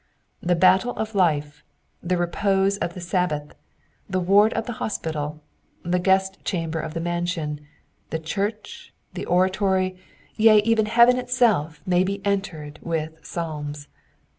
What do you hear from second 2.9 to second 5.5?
the Sabbath, the ward of the hospital,